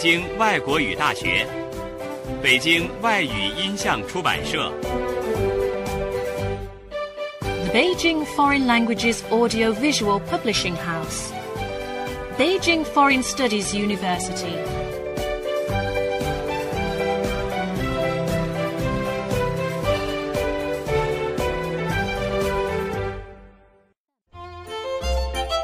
[0.00, 1.46] 京外国语大学、
[2.42, 4.72] 北京外语音像出版社、
[7.40, 11.32] The Beijing Foreign Languages Audio-Visual Publishing House,
[12.38, 14.56] Beijing Foreign Studies University.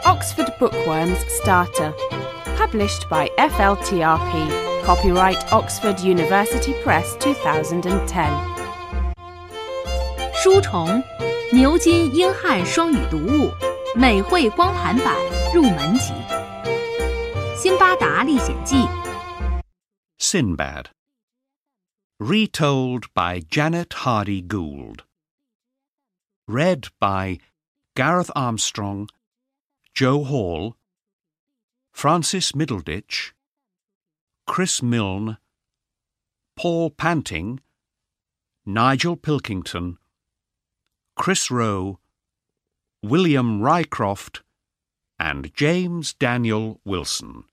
[0.04, 1.94] Oxford Bookworms Starter.
[2.70, 4.84] Published by FLTRP.
[4.84, 8.30] Copyright Oxford University Press 2010.
[10.32, 11.02] 书虫，
[11.52, 13.50] 牛津英汉双语读物，
[13.96, 15.16] 美绘光盘版
[15.52, 16.12] 入门级。
[17.56, 18.86] 辛巴达历险记，
[20.20, 20.86] Sinbad.
[22.18, 25.00] Retold by Janet Hardy Gould.
[26.46, 27.40] Read by
[27.96, 29.08] Gareth Armstrong,
[29.92, 30.74] Joe Hall,
[31.91, 33.31] Francis Middleditch,
[34.47, 35.37] Chris Milne,
[36.55, 37.59] Paul Panting,
[38.65, 39.97] Nigel Pilkington,
[41.15, 41.99] Chris Rowe,
[43.03, 44.41] William Rycroft,
[45.19, 47.43] and James Daniel Wilson.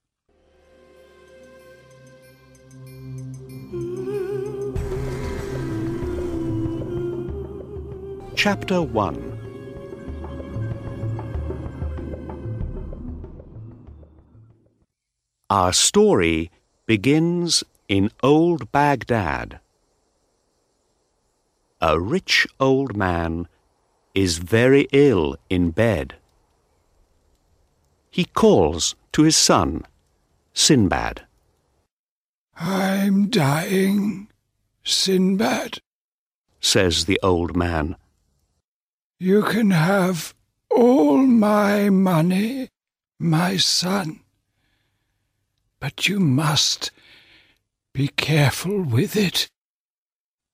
[8.34, 9.28] Chapter 1
[15.51, 16.51] Our story
[16.85, 19.61] begins in old Baghdad.
[21.81, 23.49] A rich old man
[24.15, 26.17] is very ill in bed.
[28.11, 29.87] He calls to his son,
[30.53, 31.25] Sinbad.
[32.57, 34.29] I'm dying,
[34.85, 35.79] Sinbad.
[36.61, 37.97] says the old man.
[39.19, 40.35] You can have
[40.69, 42.69] all my money,
[43.19, 44.20] my son.
[45.80, 46.90] But you must
[47.92, 49.48] be careful with it.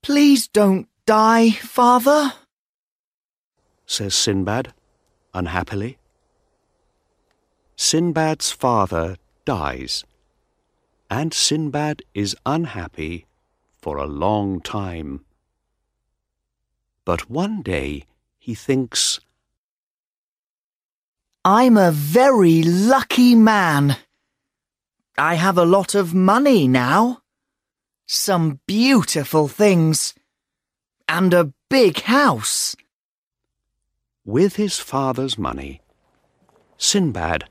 [0.03, 2.33] Please don't die, father.
[3.87, 4.73] says Sinbad,
[5.33, 5.99] unhappily.
[7.77, 10.05] Sinbad's father dies,
[11.11, 13.27] and Sinbad is unhappy
[13.77, 15.25] for a long time.
[17.05, 18.05] But one day
[18.39, 19.21] he thinks,
[21.45, 23.97] I'm a very lucky man.
[25.17, 27.23] I have a lot of money now.
[28.07, 30.15] Some beautiful things.
[31.09, 32.77] And a big house.
[34.25, 35.81] with his father's money,
[36.79, 37.45] Sinbad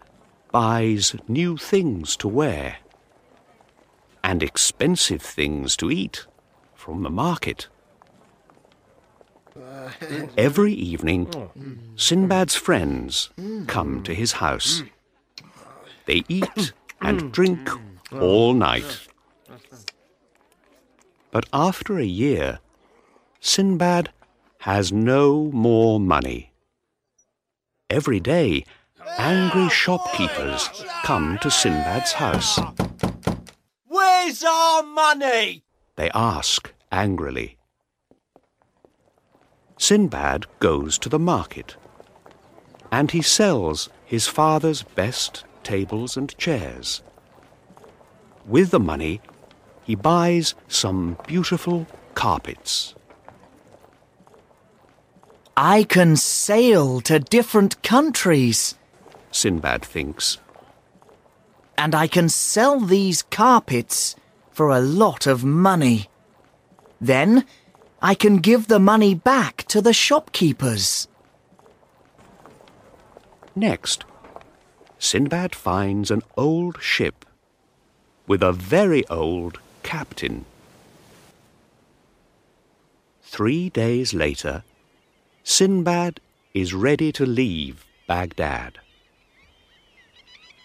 [0.51, 2.77] buys new things to wear
[4.23, 6.25] and expensive things to eat
[6.73, 7.67] from the market.
[10.37, 11.29] Every evening,
[11.95, 13.29] Sinbad's friends
[13.67, 14.83] come to his house.
[16.05, 16.73] They eat
[17.03, 17.31] and mm.
[17.31, 17.69] drink
[18.11, 19.07] all night.
[21.31, 22.59] But after a year,
[23.39, 24.11] Sinbad
[24.59, 26.53] has no more money.
[27.89, 28.65] Every day,
[29.17, 30.69] angry shopkeepers
[31.03, 32.59] come to Sinbad's house.
[33.87, 35.63] Where's our money?
[35.95, 37.57] They ask angrily.
[39.77, 41.75] Sinbad goes to the market
[42.91, 47.01] and he sells his father's best tables and chairs.
[48.45, 49.21] With the money,
[49.83, 52.95] he buys some beautiful carpets.
[55.55, 58.75] I can sail to different countries.
[59.31, 60.39] Sinbad thinks.
[61.77, 64.15] And I can sell these carpets
[64.51, 66.09] for a lot of money.
[66.99, 67.45] Then
[68.01, 71.07] I can give the money back to the shopkeepers.
[73.55, 74.05] Next,
[75.03, 77.25] Sinbad finds an old ship
[78.25, 80.45] with a very old captain.
[83.21, 84.63] Three days later,
[85.43, 86.21] Sinbad
[86.53, 88.79] is ready to leave Baghdad.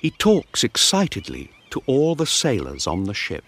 [0.01, 3.45] He talks excitedly to all the sailors on the ship.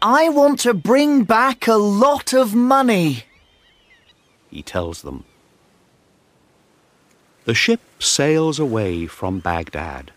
[0.00, 3.24] I want to bring back a lot of money.
[4.50, 5.24] he tells them.
[7.44, 10.12] The ship sails away from Baghdad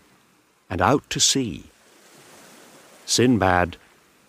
[0.68, 1.64] and out to sea.
[3.06, 3.76] Sinbad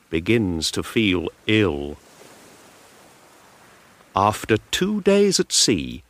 [0.10, 1.98] begins to feel ill.
[4.16, 6.04] After two days at sea,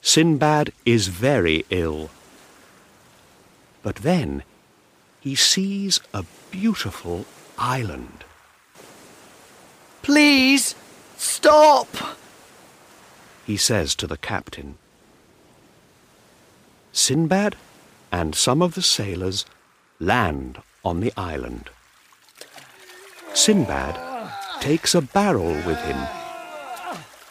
[0.00, 2.10] Sinbad is very ill.
[3.82, 4.42] But then
[5.20, 7.24] he sees a beautiful
[7.56, 8.24] island.
[10.02, 10.74] Please,
[11.16, 11.88] stop!
[13.46, 14.76] he says to the captain.
[16.92, 17.56] Sinbad
[18.10, 19.44] and some of the sailors
[19.98, 21.70] land on the island.
[23.34, 23.98] Sinbad
[24.60, 25.96] takes a barrel with him.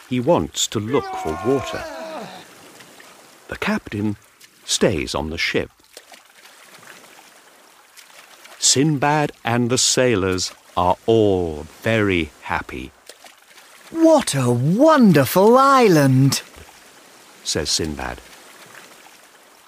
[0.09, 1.83] He wants to look for water.
[3.47, 4.17] The captain
[4.65, 5.69] stays on the ship.
[8.59, 12.91] Sinbad and the sailors are all very happy,
[13.91, 16.41] What a wonderful island!
[17.43, 18.21] says Sinbad.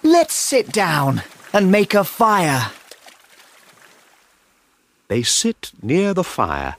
[0.04, 1.24] Let's sit down
[1.54, 2.72] and make a fire.
[5.08, 6.76] They sit near the fire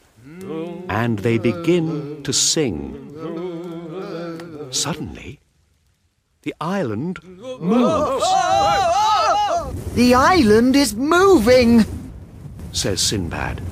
[0.89, 3.01] and they begin to sing.
[4.71, 5.41] Suddenly,
[6.43, 8.25] the island moves,
[9.95, 11.85] The island is moving!
[12.73, 13.63] says Sinbad.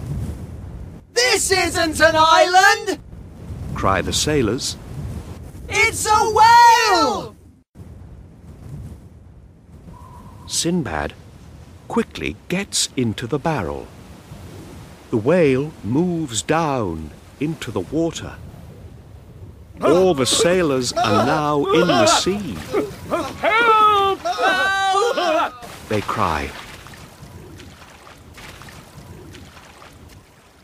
[1.12, 2.98] This isn't an island!
[3.74, 4.76] Cry the sailors.
[5.68, 7.31] It's a whale!
[10.52, 11.14] Sinbad
[11.88, 13.88] quickly gets into the barrel.
[15.10, 17.10] The whale moves down
[17.40, 18.34] into the water.
[19.80, 22.54] All the sailors are now in the sea.
[23.40, 24.20] Help!
[25.88, 26.50] They cry.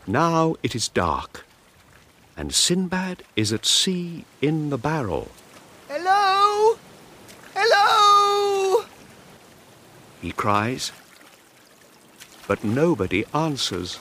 [0.05, 1.45] Now it is dark,
[2.37, 5.29] and Sinbad is at sea in the barrel.
[10.21, 10.91] He cries.
[12.47, 13.99] But nobody answers.